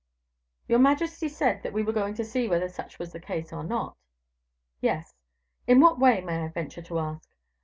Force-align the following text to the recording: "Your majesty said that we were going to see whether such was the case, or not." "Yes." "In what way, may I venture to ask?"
"Your 0.67 0.79
majesty 0.79 1.29
said 1.29 1.61
that 1.61 1.73
we 1.73 1.83
were 1.83 1.93
going 1.93 2.15
to 2.15 2.25
see 2.25 2.47
whether 2.47 2.67
such 2.67 2.97
was 2.97 3.11
the 3.13 3.19
case, 3.19 3.53
or 3.53 3.63
not." 3.63 3.97
"Yes." 4.81 5.13
"In 5.67 5.79
what 5.79 5.99
way, 5.99 6.21
may 6.21 6.43
I 6.43 6.47
venture 6.47 6.81
to 6.81 6.97
ask?" 6.97 7.29